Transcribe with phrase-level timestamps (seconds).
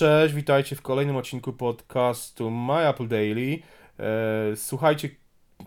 [0.00, 3.58] Cześć, witajcie w kolejnym odcinku podcastu My Apple Daily.
[3.98, 5.08] E, słuchajcie,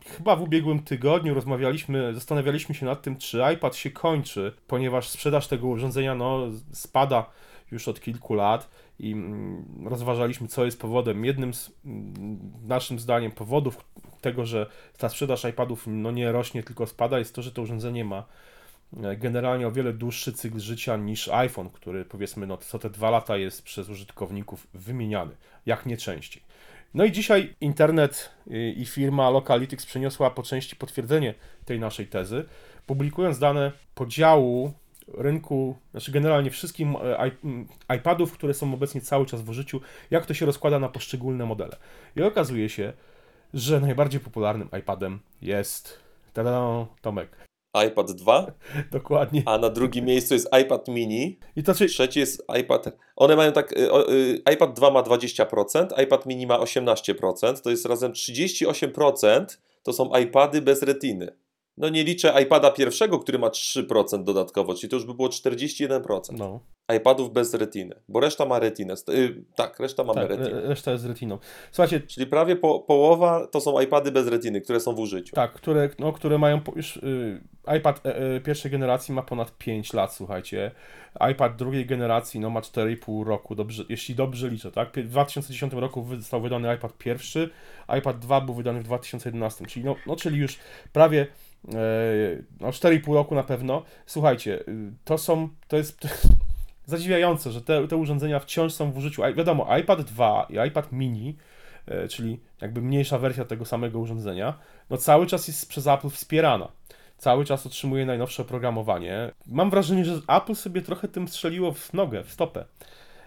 [0.06, 5.48] chyba w ubiegłym tygodniu rozmawialiśmy, zastanawialiśmy się nad tym, czy iPad się kończy, ponieważ sprzedaż
[5.48, 7.26] tego urządzenia no, spada
[7.72, 8.70] już od kilku lat
[9.00, 11.26] i mm, rozważaliśmy, co jest powodem.
[11.26, 13.86] Jednym z mm, naszym zdaniem powodów
[14.22, 18.06] tego, że ta sprzedaż iPadów no, nie rośnie, tylko spada, jest to, że to urządzenie
[18.06, 18.26] ma
[19.18, 23.38] generalnie o wiele dłuższy cykl życia niż iPhone, który powiedzmy no, co te dwa lata
[23.38, 25.32] jest przez użytkowników wymieniany,
[25.66, 26.44] jak nie częściej.
[26.94, 28.30] No i dzisiaj internet
[28.76, 31.34] i firma Localytics przyniosła po części potwierdzenie
[31.66, 32.46] tej naszej tezy,
[32.86, 34.74] publikując dane podziału
[35.08, 37.32] rynku, znaczy generalnie wszystkich e,
[37.98, 39.82] iPadów, które są obecnie cały czas w użyciu,
[40.12, 41.78] jak to się rozkłada na poszczególne modele.
[42.16, 42.94] I okazuje się,
[43.54, 46.00] że najbardziej popularnym iPadem jest
[46.34, 47.53] tada, Tomek.
[47.88, 48.52] iPad 2.
[48.92, 49.44] Dokładnie.
[49.46, 51.40] A na drugim miejscu jest iPad mini.
[51.56, 51.86] I to czy...
[51.86, 52.98] Trzeci jest iPad.
[53.16, 53.72] One mają tak.
[53.72, 57.62] Y, y, iPad 2 ma 20%, iPad mini ma 18%.
[57.62, 59.46] To jest razem 38%.
[59.84, 61.36] To są iPady bez retiny.
[61.78, 66.20] No nie liczę iPada pierwszego, który ma 3% dodatkowo, czyli to już by było 41%.
[66.32, 66.60] No.
[66.96, 68.94] iPadów bez retiny, bo reszta ma retinę.
[69.08, 70.62] Yy, tak, reszta ma tak, retinę.
[70.62, 71.38] Reszta jest z retiną.
[71.72, 75.36] Słuchajcie, czyli prawie po, połowa to są iPady bez retiny, które są w użyciu.
[75.36, 77.42] Tak, które, no, które mają już yy,
[77.78, 80.72] iPad yy, pierwszej generacji ma ponad 5 lat, słuchajcie.
[81.32, 85.00] iPad drugiej generacji no, ma 4,5 roku, dobrze, jeśli dobrze liczę, tak?
[85.00, 87.50] W 2010 roku został wydany iPad pierwszy,
[88.00, 90.60] iPad 2 był wydany w 2011, czyli, no, no, czyli już
[90.94, 91.28] prawie
[92.60, 93.84] no 4,5 roku na pewno.
[94.06, 96.08] Słuchajcie, y, to są, to jest
[96.86, 99.22] zadziwiające, że te, te urządzenia wciąż są w użyciu.
[99.36, 101.38] Wiadomo, iPad 2 i iPad mini,
[101.86, 106.72] e, czyli jakby mniejsza wersja tego samego urządzenia, no cały czas jest przez Apple wspierana.
[107.18, 109.32] Cały czas otrzymuje najnowsze oprogramowanie.
[109.48, 112.66] Mam wrażenie, że Apple sobie trochę tym strzeliło w nogę, w stopę.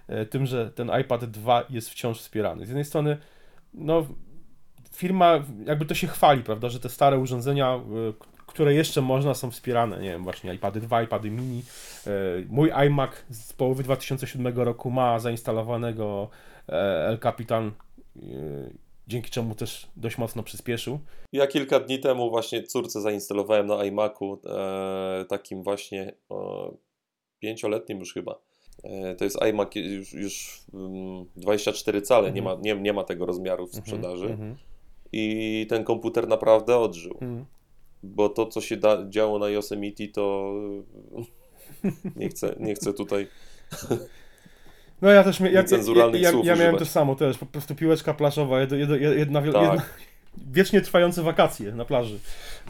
[0.09, 2.67] E, tym, że ten iPad 2 jest wciąż wspierany.
[2.67, 3.17] Z jednej strony,
[3.75, 4.07] no,
[4.97, 7.81] firma jakby to się chwali, prawda, że te stare urządzenia,
[8.11, 11.63] y, które jeszcze można, są wspierane, nie wiem, właśnie iPady 2, iPady mini.
[12.07, 16.29] Y, mój iMac z połowy 2007 roku ma zainstalowanego
[16.69, 16.73] e,
[17.09, 17.73] El Capitan,
[19.09, 21.01] dzięki czemu też dość mocno przyspieszył.
[21.33, 26.13] Ja kilka dni temu właśnie córce zainstalowałem na iMacu, e, takim właśnie
[27.39, 28.39] pięcioletnim już chyba.
[28.85, 30.61] E, to jest iMac już, już
[31.37, 34.27] 24 mm, cale, nie, ma, nie, nie ma tego rozmiaru w mhm, sprzedaży.
[34.27, 34.76] Mm -hmm
[35.13, 37.19] i ten komputer naprawdę odżył.
[37.21, 37.45] Mm.
[38.03, 40.55] Bo to, co się da, działo na Yosemite, to
[42.17, 43.29] nie chcę, nie chcę tutaj
[45.03, 45.63] no ja też, ja, ja,
[46.15, 49.63] ja, ja miałem to samo też, po prostu piłeczka plażowa, jedna, jedna, jedna, tak.
[49.63, 49.83] jedna
[50.37, 52.19] wiecznie trwające wakacje na plaży.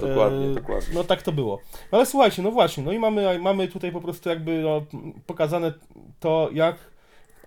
[0.00, 0.94] Dokładnie, e, dokładnie.
[0.94, 1.60] No tak to było.
[1.90, 4.86] Ale słuchajcie, no właśnie, no i mamy, mamy tutaj po prostu jakby no,
[5.26, 5.72] pokazane
[6.20, 6.76] to, jak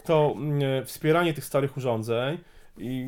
[0.06, 2.38] to mm, wspieranie tych starych urządzeń
[2.78, 3.08] i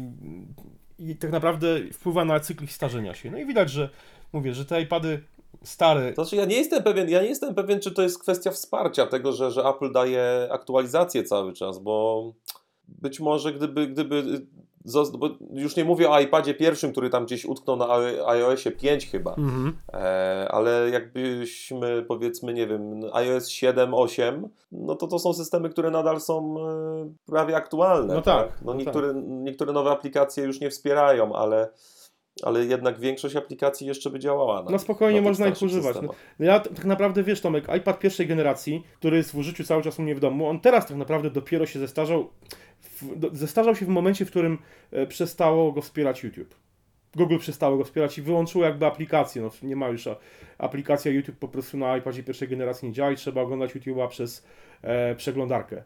[1.09, 3.31] i tak naprawdę wpływa na cykl starzenia się.
[3.31, 3.89] No i widać, że
[4.34, 5.23] mówię, że te iPady
[5.63, 6.13] stare.
[6.13, 9.07] To znaczy ja nie jestem pewien, ja nie jestem pewien, czy to jest kwestia wsparcia
[9.07, 12.34] tego, że, że Apple daje aktualizację cały czas, bo
[12.88, 14.45] być może gdyby, gdyby
[15.18, 17.88] bo już nie mówię o iPadzie pierwszym, który tam gdzieś utknął na
[18.28, 19.78] iOSie 5 chyba, mhm.
[19.94, 25.92] e, ale jakbyśmy powiedzmy, nie wiem, iOS 7, 8, no to to są systemy, które
[25.92, 28.14] nadal są e, prawie aktualne.
[28.14, 28.47] No tak.
[28.47, 28.62] tak?
[28.62, 29.24] No, no niektóre, tak.
[29.28, 31.69] niektóre nowe aplikacje już nie wspierają, ale
[32.44, 34.63] ale jednak większość aplikacji jeszcze by działała.
[34.63, 35.98] Na, no spokojnie można ich używać.
[36.02, 40.00] No, ja tak naprawdę wiesz, Tomek, iPad pierwszej generacji, który jest w użyciu cały czas
[40.00, 42.30] u mnie w domu, on teraz tak naprawdę dopiero się zestarzał
[43.34, 44.57] zestarzał się w momencie, w którym
[44.91, 46.56] e, przestało go wspierać YouTube.
[47.16, 49.41] Google przestało go wspierać i wyłączyło jakby aplikację.
[49.41, 50.09] No, nie ma już
[50.57, 54.45] aplikacja YouTube po prostu na iPadzie pierwszej generacji nie działa i trzeba oglądać YouTube'a przez
[54.81, 55.84] e, przeglądarkę.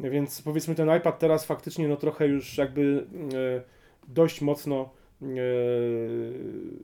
[0.00, 3.62] Więc powiedzmy ten iPad teraz faktycznie no trochę już jakby e,
[4.08, 4.90] dość mocno
[5.22, 5.26] e,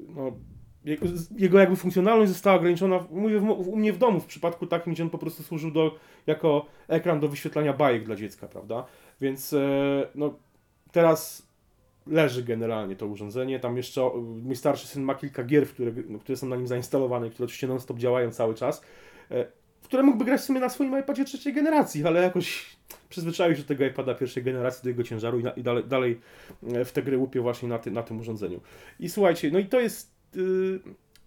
[0.09, 0.33] no,
[1.37, 5.11] jego jakby funkcjonalność została ograniczona, mówię u mnie w domu, w przypadku takim, gdzie on
[5.11, 8.85] po prostu służył do, jako ekran do wyświetlania bajek dla dziecka, prawda?
[9.21, 9.59] Więc e,
[10.15, 10.35] no,
[10.93, 11.49] teraz
[12.07, 13.61] leży generalnie to urządzenie.
[13.61, 14.11] Tam jeszcze
[14.43, 17.67] mój starszy syn ma kilka gier, które, no, które są na nim zainstalowane, które oczywiście
[17.67, 18.83] non-stop działają cały czas,
[19.31, 19.47] e,
[19.81, 22.77] w które mógłby grać w sumie na swoim iPadzie trzeciej generacji, ale jakoś
[23.09, 26.21] przyzwyczaił się do tego iPada pierwszej generacji, do jego ciężaru i, na, i dalej, dalej,
[26.73, 28.61] e, w te gry łupie właśnie na, ty, na tym urządzeniu.
[29.01, 30.14] I słuchajcie, no i to jest,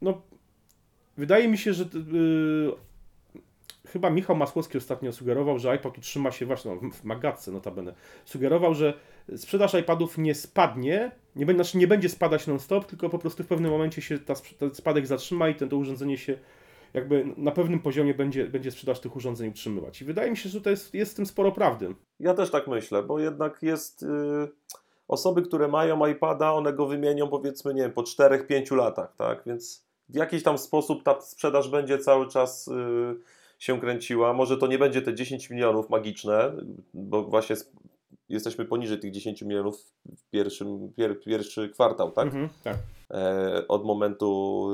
[0.01, 0.21] no,
[1.18, 2.74] wydaje mi się, że yy,
[3.88, 7.94] chyba Michał Masłowski ostatnio sugerował, że iPad utrzyma się właśnie no, w magatce notabene.
[8.25, 8.94] Sugerował, że
[9.36, 13.71] sprzedaż iPadów nie spadnie, nie, znaczy nie będzie spadać non-stop, tylko po prostu w pewnym
[13.71, 16.38] momencie się ta, ten spadek zatrzyma i ten, to urządzenie się
[16.94, 20.01] jakby na pewnym poziomie będzie, będzie sprzedaż tych urządzeń utrzymywać.
[20.01, 21.95] I wydaje mi się, że to jest, jest w tym sporo prawdy.
[22.19, 24.01] Ja też tak myślę, bo jednak jest...
[24.01, 24.48] Yy
[25.07, 29.44] osoby, które mają iPada, one go wymienią powiedzmy, nie wiem, po 4-5 latach, tak?
[29.45, 33.19] Więc w jakiś tam sposób ta sprzedaż będzie cały czas yy,
[33.59, 34.33] się kręciła.
[34.33, 36.51] Może to nie będzie te 10 milionów magiczne,
[36.94, 37.56] bo właśnie
[38.30, 42.25] jesteśmy poniżej tych 10 milionów w pierwszym, pier, pierwszy kwartał, tak?
[42.25, 42.77] Mhm, tak.
[43.12, 44.69] E, od momentu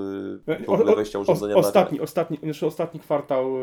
[0.48, 3.54] e, w ogóle wejścia urządzenia o, ostatni, na ostatni, znaczy ostatni kwartał.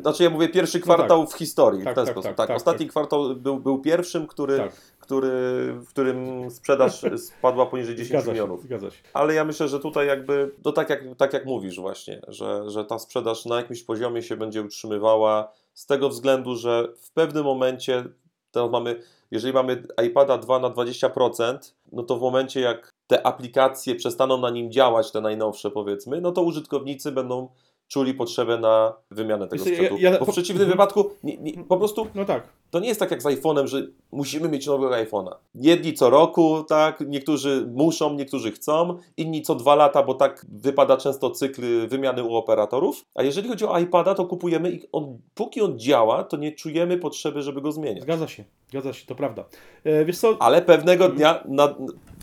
[0.00, 1.34] Znaczy ja mówię pierwszy no kwartał no tak.
[1.34, 2.28] w historii tak, w ten tak, sposób.
[2.28, 2.90] Tak, tak, tak ostatni tak.
[2.90, 5.30] kwartał był, był pierwszym, który, który,
[5.72, 7.04] w którym sprzedaż
[7.38, 8.60] spadła poniżej 10 zgadza milionów.
[8.60, 8.98] Się, zgadza się.
[9.12, 12.84] Ale ja myślę, że tutaj jakby, to tak jak, tak jak mówisz właśnie, że, że
[12.84, 18.04] ta sprzedaż na jakimś poziomie się będzie utrzymywała z tego względu, że w pewnym momencie
[18.50, 21.58] teraz mamy, jeżeli mamy iPada 2 na 20%,
[21.92, 26.32] no to w momencie jak te aplikacje przestaną na nim działać, te najnowsze powiedzmy, no
[26.32, 27.48] to użytkownicy będą
[27.92, 29.96] czuli potrzebę na wymianę tego sprzętu.
[29.98, 32.48] Ja, ja, Bo w przeciwnym po, wypadku nie, nie, po prostu no tak.
[32.70, 35.34] to nie jest tak jak z iPhone'em, że musimy mieć nowego iPhone'a.
[35.54, 40.96] Jedni co roku, tak, niektórzy muszą, niektórzy chcą, inni co dwa lata, bo tak wypada
[40.96, 43.04] często cykl wymiany u operatorów.
[43.14, 46.98] A jeżeli chodzi o iPada, to kupujemy i on, póki on działa, to nie czujemy
[46.98, 48.02] potrzeby, żeby go zmieniać.
[48.02, 49.44] Zgadza się, zgadza się, to prawda.
[49.84, 50.36] E, wiesz co?
[50.40, 51.74] Ale pewnego dnia, na,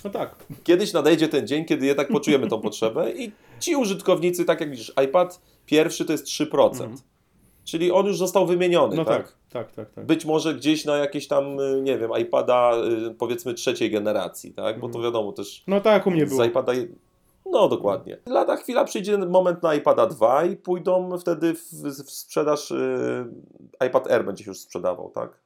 [0.04, 0.36] no tak.
[0.64, 4.94] Kiedyś nadejdzie ten dzień, kiedy jednak poczujemy tą potrzebę i ci użytkownicy, tak jak widzisz,
[5.06, 6.66] iPad pierwszy to jest 3%.
[6.66, 6.96] Mhm.
[7.64, 9.18] Czyli on już został wymieniony, no tak?
[9.18, 9.40] tak?
[9.50, 10.06] Tak, tak, tak.
[10.06, 12.74] Być może gdzieś na jakieś tam, y, nie wiem, iPada
[13.10, 14.80] y, powiedzmy trzeciej generacji, tak?
[14.80, 15.04] Bo to mhm.
[15.04, 15.64] wiadomo też.
[15.68, 16.44] No tak, u mnie było.
[16.44, 16.74] Z iPada.
[17.46, 18.18] No dokładnie.
[18.26, 22.72] Lada chwila przyjdzie moment na iPada 2 i pójdą wtedy w, w sprzedaż.
[22.72, 25.40] Yy, iPad Air będzie się już sprzedawał, tak?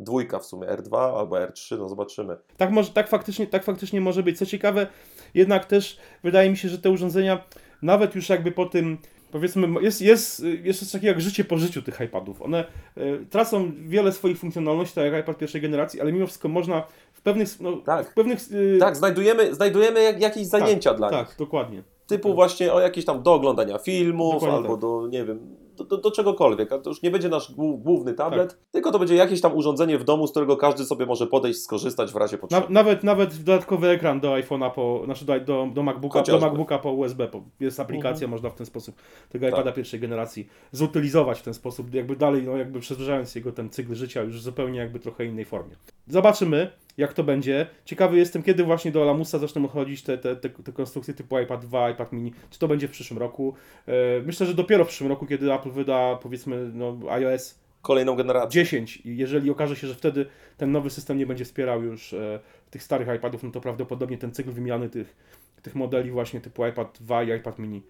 [0.00, 2.36] Dwójka w sumie, R2 albo R3, no zobaczymy.
[2.56, 4.38] Tak, może, tak, faktycznie, tak faktycznie może być.
[4.38, 4.86] Co ciekawe,
[5.34, 7.44] jednak też wydaje mi się, że te urządzenia,
[7.82, 8.98] nawet już jakby po tym
[9.30, 12.42] powiedzmy, jest, jest, jest coś takiego jak życie po życiu tych iPadów.
[12.42, 12.64] One
[12.96, 16.82] y, tracą wiele swoich funkcjonalności, tak jak iPad pierwszej generacji, ale mimo wszystko można
[17.12, 17.60] w pewnych...
[17.60, 18.76] No, tak, w pewnych, y...
[18.80, 21.28] tak znajdujemy, znajdujemy jak, jakieś zajęcia tak, dla tak, nich.
[21.28, 21.82] Tak, dokładnie.
[22.06, 24.80] Typu właśnie o jakieś tam do oglądania filmów, dokładnie albo tak.
[24.80, 26.68] do, nie wiem, do, do, do, czegokolwiek.
[26.68, 28.58] To już nie będzie nasz główny tablet, tak.
[28.70, 32.12] tylko to będzie jakieś tam urządzenie w domu, z którego każdy sobie może podejść, skorzystać
[32.12, 32.62] w razie potrzeby.
[32.62, 36.78] Na, nawet, nawet dodatkowy ekran do iPhone'a, po, znaczy do, do, do, MacBooka, do MacBooka
[36.78, 37.28] po USB.
[37.28, 38.30] Po, jest aplikacja, mhm.
[38.30, 38.94] można w ten sposób
[39.28, 39.54] tego tak.
[39.54, 43.94] iPada pierwszej generacji zutylizować w ten sposób, jakby dalej, no jakby przedłużając jego ten cykl
[43.94, 45.76] życia już zupełnie jakby trochę innej formie.
[46.06, 47.66] Zobaczymy jak to będzie.
[47.84, 51.66] Ciekawy jestem, kiedy właśnie do Lamusa zaczną chodzić te, te, te, te, konstrukcje typu iPad
[51.66, 52.32] 2, iPad mini.
[52.50, 53.54] Czy to będzie w przyszłym roku?
[53.86, 58.64] E, myślę, że dopiero w przyszłym roku, kiedy Apple wyda powiedzmy no, iOS kolejną generację.
[58.64, 60.26] 10 i jeżeli okaże się, że wtedy
[60.56, 62.40] ten nowy system nie będzie wspierał już e,
[62.70, 65.16] tych starych iPadów, no to prawdopodobnie ten cykl wymiany tych,
[65.62, 67.82] tych modeli właśnie typu iPad 2 i iPad mini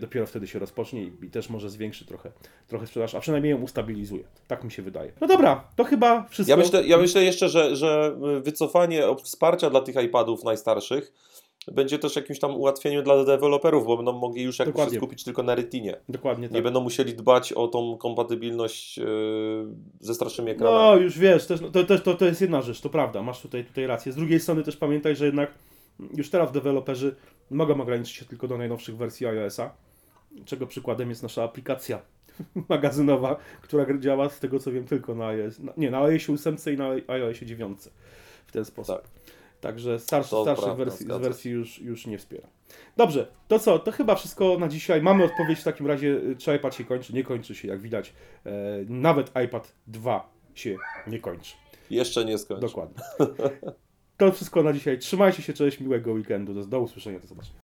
[0.00, 2.32] dopiero wtedy się rozpocznie i, też może zwiększy trochę,
[2.68, 4.24] trochę sprzedaż, a przynajmniej ją ustabilizuje.
[4.48, 5.12] Tak mi się wydaje.
[5.20, 6.50] No dobra, to chyba wszystko.
[6.50, 11.12] Ja myślę, ja myślę jeszcze, że, że wycofanie wsparcia dla tych iPadów najstarszych
[11.72, 15.42] będzie też jakimś tam ułatwieniem dla deweloperów, bo będą mogli już jakoś się skupić tylko
[15.42, 15.96] na Retinie.
[16.08, 16.54] Dokładnie tak.
[16.54, 19.06] Nie będą musieli dbać o tą kompatybilność yy,
[20.00, 20.78] ze starszymi ekranami.
[20.78, 23.86] No już wiesz, to, to, to, to jest jedna rzecz, to prawda, masz tutaj, tutaj
[23.86, 24.12] rację.
[24.12, 25.50] Z drugiej strony też pamiętaj, że jednak
[26.16, 27.16] już teraz deweloperzy
[27.50, 29.74] mogą ograniczyć się tylko do najnowszych wersji iOS-a,
[30.44, 32.02] czego przykładem jest nasza aplikacja
[32.68, 36.76] magazynowa, która działa z tego co wiem tylko na iOS, nie, na iOS 8 i
[36.76, 37.78] na iOS 9
[38.46, 38.96] w ten sposób.
[38.96, 39.10] Tak.
[39.60, 42.48] Także starszy, starszych wersji, wersji już, już nie wspiera.
[42.96, 43.78] Dobrze, to co?
[43.78, 45.02] To chyba wszystko na dzisiaj.
[45.02, 47.12] Mamy odpowiedź w takim razie, czy iPad się kończy?
[47.12, 48.12] Nie kończy się, jak widać.
[48.46, 48.50] E,
[48.88, 50.76] nawet iPad 2 się
[51.06, 51.54] nie kończy.
[51.90, 52.66] Jeszcze nie skończy.
[52.66, 53.02] Dokładnie.
[54.16, 54.98] To wszystko na dzisiaj.
[54.98, 56.54] Trzymajcie się, cześć, miłego weekendu.
[56.54, 57.60] Do, do usłyszenia, do zobaczenia.